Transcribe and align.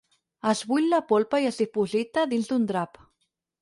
Es 0.51 0.63
bull 0.71 0.87
la 0.93 1.01
polpa 1.13 1.43
i 1.45 1.47
es 1.51 1.63
diposita 1.65 2.27
dins 2.35 2.53
un 2.61 2.71
drap. 2.75 3.03